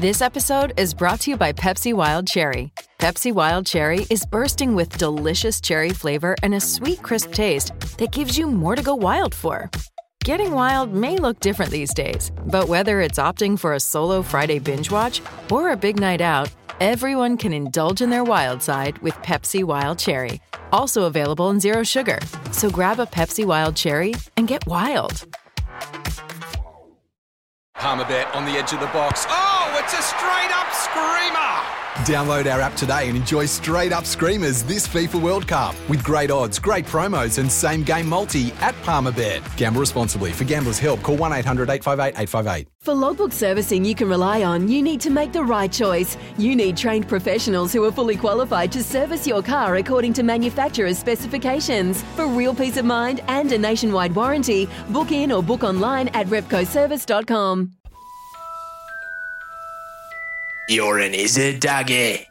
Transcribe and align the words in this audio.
This 0.00 0.22
episode 0.22 0.72
is 0.78 0.94
brought 0.94 1.20
to 1.20 1.30
you 1.30 1.36
by 1.36 1.52
Pepsi 1.52 1.92
Wild 1.92 2.26
Cherry. 2.26 2.72
Pepsi 2.98 3.34
Wild 3.34 3.66
Cherry 3.66 4.06
is 4.08 4.24
bursting 4.24 4.74
with 4.74 4.96
delicious 4.96 5.60
cherry 5.60 5.90
flavor 5.90 6.34
and 6.42 6.54
a 6.54 6.60
sweet, 6.60 7.02
crisp 7.02 7.34
taste 7.34 7.78
that 7.98 8.10
gives 8.10 8.38
you 8.38 8.46
more 8.46 8.74
to 8.74 8.82
go 8.82 8.94
wild 8.94 9.34
for. 9.34 9.70
Getting 10.24 10.52
wild 10.52 10.94
may 10.94 11.18
look 11.18 11.38
different 11.40 11.70
these 11.70 11.92
days, 11.92 12.32
but 12.46 12.66
whether 12.66 13.02
it's 13.02 13.18
opting 13.18 13.58
for 13.58 13.74
a 13.74 13.80
solo 13.80 14.22
Friday 14.22 14.58
binge 14.58 14.90
watch 14.90 15.20
or 15.52 15.70
a 15.70 15.76
big 15.76 16.00
night 16.00 16.22
out, 16.22 16.48
everyone 16.80 17.36
can 17.36 17.52
indulge 17.52 18.00
in 18.00 18.08
their 18.08 18.24
wild 18.24 18.62
side 18.62 18.96
with 19.02 19.14
Pepsi 19.16 19.62
Wild 19.62 19.98
Cherry. 19.98 20.40
Also 20.72 21.02
available 21.02 21.50
in 21.50 21.60
Zero 21.60 21.82
Sugar. 21.82 22.20
So 22.52 22.70
grab 22.70 23.00
a 23.00 23.04
Pepsi 23.04 23.44
Wild 23.44 23.76
Cherry 23.76 24.14
and 24.38 24.48
get 24.48 24.66
wild. 24.66 25.26
Palmerbet 27.76 28.34
on 28.34 28.46
the 28.46 28.52
edge 28.52 28.72
of 28.72 28.80
the 28.80 28.86
box. 28.86 29.26
Oh, 29.28 29.49
it's 29.80 29.94
a 29.94 30.02
straight 30.02 30.50
up 30.52 30.70
screamer! 30.74 31.80
Download 32.04 32.52
our 32.52 32.60
app 32.60 32.74
today 32.76 33.08
and 33.08 33.16
enjoy 33.16 33.46
straight 33.46 33.92
up 33.92 34.04
screamers 34.04 34.62
this 34.62 34.86
FIFA 34.86 35.22
World 35.22 35.48
Cup 35.48 35.74
with 35.88 36.04
great 36.04 36.30
odds, 36.30 36.58
great 36.58 36.84
promos, 36.84 37.38
and 37.38 37.50
same 37.50 37.82
game 37.82 38.06
multi 38.06 38.52
at 38.60 38.74
Palmerbet. 38.82 39.40
Gamble 39.56 39.80
responsibly. 39.80 40.32
For 40.32 40.44
gamblers' 40.44 40.78
help, 40.78 41.02
call 41.02 41.16
1 41.16 41.32
800 41.32 41.70
858 41.70 42.20
858. 42.20 42.68
For 42.80 42.94
logbook 42.94 43.32
servicing 43.32 43.84
you 43.84 43.94
can 43.94 44.08
rely 44.08 44.42
on, 44.42 44.68
you 44.68 44.82
need 44.82 45.00
to 45.00 45.10
make 45.10 45.32
the 45.32 45.44
right 45.44 45.72
choice. 45.72 46.16
You 46.36 46.54
need 46.54 46.76
trained 46.76 47.08
professionals 47.08 47.72
who 47.72 47.82
are 47.84 47.92
fully 47.92 48.16
qualified 48.16 48.70
to 48.72 48.84
service 48.84 49.26
your 49.26 49.42
car 49.42 49.76
according 49.76 50.12
to 50.14 50.22
manufacturer's 50.22 50.98
specifications. 50.98 52.02
For 52.16 52.26
real 52.26 52.54
peace 52.54 52.76
of 52.76 52.84
mind 52.84 53.20
and 53.28 53.50
a 53.52 53.58
nationwide 53.58 54.14
warranty, 54.14 54.68
book 54.90 55.10
in 55.10 55.32
or 55.32 55.42
book 55.42 55.64
online 55.64 56.08
at 56.08 56.26
repcoservice.com. 56.26 57.79
You're 60.70 61.00
an 61.00 61.14
Izzard 61.14 61.58
Doggy. 61.58 62.28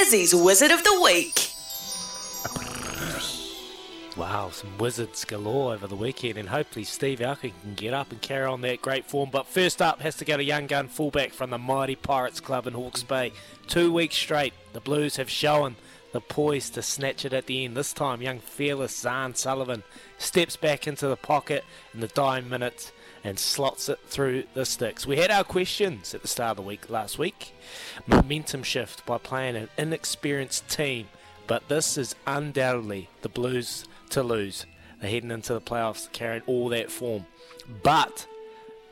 Izzy's 0.00 0.34
Wizard 0.34 0.70
of 0.70 0.82
the 0.82 0.98
Week. 1.04 1.50
Wow, 4.16 4.48
some 4.48 4.78
wizards 4.78 5.26
galore 5.26 5.74
over 5.74 5.86
the 5.86 5.94
weekend, 5.94 6.38
and 6.38 6.48
hopefully 6.48 6.86
Steve 6.86 7.18
Alkin 7.18 7.52
can 7.60 7.74
get 7.74 7.92
up 7.92 8.10
and 8.10 8.22
carry 8.22 8.46
on 8.46 8.62
that 8.62 8.80
great 8.80 9.04
form. 9.04 9.28
But 9.30 9.46
first 9.46 9.82
up 9.82 10.00
has 10.00 10.16
to 10.16 10.24
go 10.24 10.38
to 10.38 10.42
young 10.42 10.66
gun 10.66 10.88
fullback 10.88 11.34
from 11.34 11.50
the 11.50 11.58
mighty 11.58 11.96
Pirates 11.96 12.40
Club 12.40 12.66
in 12.66 12.72
Hawke's 12.72 13.02
Bay. 13.02 13.32
Two 13.66 13.92
weeks 13.92 14.16
straight, 14.16 14.54
the 14.72 14.80
Blues 14.80 15.16
have 15.16 15.28
shown 15.28 15.76
the 16.12 16.22
poise 16.22 16.70
to 16.70 16.80
snatch 16.80 17.26
it 17.26 17.34
at 17.34 17.44
the 17.44 17.66
end. 17.66 17.76
This 17.76 17.92
time, 17.92 18.22
young 18.22 18.38
fearless 18.38 19.04
Zarn 19.04 19.36
Sullivan 19.36 19.82
steps 20.16 20.56
back 20.56 20.86
into 20.86 21.08
the 21.08 21.16
pocket 21.16 21.62
in 21.92 22.00
the 22.00 22.08
dying 22.08 22.48
minutes 22.48 22.90
and 23.28 23.38
slots 23.38 23.90
it 23.90 23.98
through 24.06 24.44
the 24.54 24.64
sticks. 24.64 25.06
We 25.06 25.18
had 25.18 25.30
our 25.30 25.44
questions 25.44 26.14
at 26.14 26.22
the 26.22 26.28
start 26.28 26.52
of 26.52 26.56
the 26.56 26.62
week 26.62 26.88
last 26.88 27.18
week. 27.18 27.54
Momentum 28.06 28.62
shift 28.62 29.04
by 29.04 29.18
playing 29.18 29.54
an 29.54 29.68
inexperienced 29.76 30.66
team, 30.68 31.08
but 31.46 31.68
this 31.68 31.98
is 31.98 32.14
undoubtedly 32.26 33.10
the 33.20 33.28
Blues 33.28 33.84
to 34.10 34.22
lose. 34.22 34.64
They're 35.00 35.10
heading 35.10 35.30
into 35.30 35.52
the 35.52 35.60
playoffs 35.60 36.10
carrying 36.10 36.42
all 36.46 36.70
that 36.70 36.90
form. 36.90 37.26
But 37.82 38.26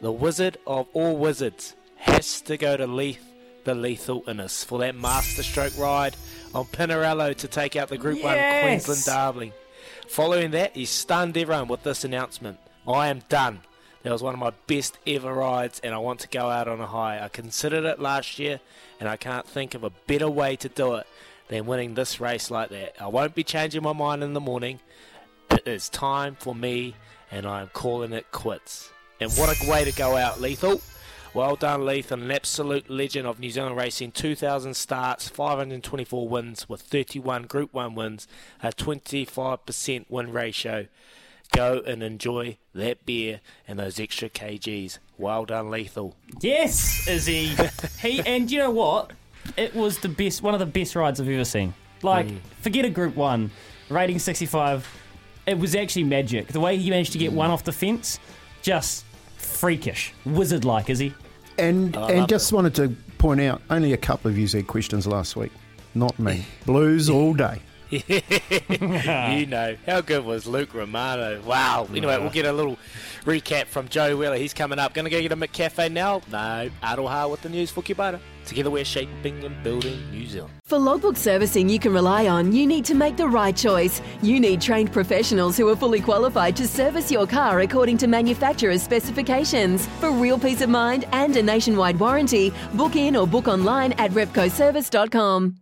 the 0.02 0.12
wizard 0.12 0.58
of 0.66 0.86
all 0.92 1.16
wizards 1.16 1.74
has 1.96 2.42
to 2.42 2.58
go 2.58 2.76
to 2.76 2.86
Leith, 2.86 3.24
the 3.64 3.74
lethal 3.74 4.22
Innes, 4.28 4.64
for 4.64 4.78
that 4.80 4.94
masterstroke 4.94 5.78
ride 5.78 6.14
on 6.54 6.66
Pinarello 6.66 7.34
to 7.36 7.48
take 7.48 7.74
out 7.74 7.88
the 7.88 7.96
Group 7.96 8.18
Yes! 8.18 8.86
1 8.86 8.94
Queensland 8.94 9.34
Derby. 9.34 9.52
Following 10.08 10.50
that, 10.50 10.76
he 10.76 10.84
stunned 10.84 11.38
everyone 11.38 11.68
with 11.68 11.82
this 11.84 12.04
announcement 12.04 12.58
I 12.86 13.08
am 13.08 13.22
done. 13.30 13.60
That 14.06 14.12
was 14.12 14.22
one 14.22 14.34
of 14.34 14.38
my 14.38 14.52
best 14.68 14.98
ever 15.04 15.32
rides, 15.32 15.80
and 15.82 15.92
I 15.92 15.98
want 15.98 16.20
to 16.20 16.28
go 16.28 16.48
out 16.48 16.68
on 16.68 16.80
a 16.80 16.86
high. 16.86 17.20
I 17.20 17.28
considered 17.28 17.82
it 17.82 17.98
last 17.98 18.38
year, 18.38 18.60
and 19.00 19.08
I 19.08 19.16
can't 19.16 19.48
think 19.48 19.74
of 19.74 19.82
a 19.82 19.90
better 20.06 20.30
way 20.30 20.54
to 20.54 20.68
do 20.68 20.94
it 20.94 21.08
than 21.48 21.66
winning 21.66 21.94
this 21.94 22.20
race 22.20 22.48
like 22.48 22.70
that. 22.70 22.94
I 23.02 23.08
won't 23.08 23.34
be 23.34 23.42
changing 23.42 23.82
my 23.82 23.92
mind 23.92 24.22
in 24.22 24.32
the 24.32 24.40
morning. 24.40 24.78
It 25.50 25.66
is 25.66 25.88
time 25.88 26.36
for 26.38 26.54
me, 26.54 26.94
and 27.32 27.46
I 27.46 27.62
am 27.62 27.70
calling 27.72 28.12
it 28.12 28.30
quits. 28.30 28.92
And 29.18 29.32
what 29.32 29.48
a 29.60 29.68
way 29.68 29.84
to 29.84 29.90
go 29.90 30.16
out, 30.16 30.40
Lethal. 30.40 30.80
Well 31.34 31.56
done, 31.56 31.84
Leith, 31.84 32.12
an 32.12 32.30
absolute 32.30 32.88
legend 32.88 33.26
of 33.26 33.40
New 33.40 33.50
Zealand 33.50 33.76
racing. 33.76 34.12
2,000 34.12 34.74
starts, 34.76 35.28
524 35.28 36.28
wins 36.28 36.68
with 36.68 36.80
31 36.80 37.42
Group 37.48 37.74
1 37.74 37.96
wins, 37.96 38.28
a 38.62 38.70
25% 38.70 40.04
win 40.08 40.30
ratio. 40.30 40.86
Go 41.52 41.82
and 41.86 42.02
enjoy 42.02 42.58
that 42.74 43.06
beer 43.06 43.40
and 43.66 43.78
those 43.78 43.98
extra 44.00 44.28
kgs. 44.28 44.98
Well 45.18 45.44
done, 45.46 45.70
Lethal. 45.70 46.14
Yes, 46.40 47.06
Izzy. 47.08 47.52
he 48.00 48.20
and 48.26 48.50
you 48.50 48.58
know 48.58 48.70
what? 48.70 49.12
It 49.56 49.74
was 49.74 49.98
the 49.98 50.08
best, 50.08 50.42
one 50.42 50.54
of 50.54 50.60
the 50.60 50.66
best 50.66 50.94
rides 50.96 51.20
I've 51.20 51.28
ever 51.28 51.44
seen. 51.44 51.72
Like, 52.02 52.26
Mm. 52.26 52.38
forget 52.60 52.84
a 52.84 52.90
Group 52.90 53.16
One, 53.16 53.50
rating 53.88 54.18
sixty-five. 54.18 54.86
It 55.46 55.58
was 55.58 55.74
actually 55.74 56.04
magic. 56.04 56.48
The 56.48 56.60
way 56.60 56.76
he 56.76 56.90
managed 56.90 57.12
to 57.12 57.18
get 57.18 57.32
one 57.32 57.50
off 57.50 57.64
the 57.64 57.72
fence, 57.72 58.18
just 58.62 59.04
freakish, 59.38 60.12
wizard-like, 60.24 60.90
is 60.90 60.98
he? 60.98 61.14
And 61.58 61.96
I 61.96 62.10
and 62.10 62.20
love 62.20 62.28
just 62.28 62.52
wanted 62.52 62.74
to 62.74 62.88
point 63.18 63.40
out, 63.40 63.62
only 63.70 63.92
a 63.92 63.96
couple 63.96 64.30
of 64.30 64.36
you 64.36 64.46
had 64.48 64.66
questions 64.66 65.06
last 65.06 65.36
week, 65.36 65.52
not 65.94 66.18
me. 66.18 66.44
Blues 66.66 67.08
all 67.08 67.32
day. 67.32 67.60
you 67.90 69.46
know. 69.46 69.76
How 69.86 70.00
good 70.00 70.24
was 70.24 70.46
Luke 70.46 70.74
Romano? 70.74 71.40
Wow. 71.42 71.86
Anyway, 71.90 72.18
we'll 72.18 72.30
get 72.30 72.46
a 72.46 72.52
little 72.52 72.78
recap 73.24 73.66
from 73.66 73.88
Joe 73.88 74.16
Wheeler. 74.16 74.36
He's 74.36 74.54
coming 74.54 74.78
up. 74.78 74.92
Going 74.94 75.04
to 75.04 75.10
go 75.10 75.20
get 75.20 75.32
him 75.32 75.42
a 75.42 75.46
McCafe 75.46 75.90
now? 75.90 76.22
No. 76.30 76.70
Aroha 76.82 77.30
with 77.30 77.42
the 77.42 77.48
news 77.48 77.70
for 77.70 77.82
Kubota. 77.82 78.18
Together 78.44 78.70
we're 78.70 78.84
shaping 78.84 79.42
and 79.44 79.60
building 79.62 80.00
New 80.10 80.26
Zealand. 80.26 80.52
For 80.64 80.78
logbook 80.78 81.16
servicing 81.16 81.68
you 81.68 81.78
can 81.78 81.92
rely 81.92 82.28
on, 82.28 82.52
you 82.52 82.66
need 82.66 82.84
to 82.86 82.94
make 82.94 83.16
the 83.16 83.28
right 83.28 83.56
choice. 83.56 84.00
You 84.22 84.38
need 84.40 84.60
trained 84.60 84.92
professionals 84.92 85.56
who 85.56 85.68
are 85.68 85.76
fully 85.76 86.00
qualified 86.00 86.56
to 86.56 86.66
service 86.68 87.10
your 87.10 87.26
car 87.26 87.60
according 87.60 87.98
to 87.98 88.06
manufacturer's 88.06 88.82
specifications. 88.82 89.86
For 90.00 90.10
real 90.10 90.38
peace 90.38 90.60
of 90.60 90.70
mind 90.70 91.06
and 91.12 91.36
a 91.36 91.42
nationwide 91.42 91.98
warranty, 91.98 92.52
book 92.74 92.96
in 92.96 93.16
or 93.16 93.26
book 93.26 93.48
online 93.48 93.92
at 93.92 94.10
repcoservice.com. 94.12 95.54